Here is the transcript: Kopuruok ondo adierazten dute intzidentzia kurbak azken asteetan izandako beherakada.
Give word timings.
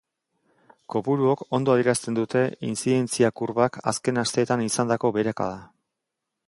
Kopuruok 0.93 1.43
ondo 1.57 1.75
adierazten 1.75 2.17
dute 2.19 2.41
intzidentzia 2.71 3.31
kurbak 3.41 3.81
azken 3.93 4.23
asteetan 4.25 4.67
izandako 4.71 5.15
beherakada. 5.19 5.65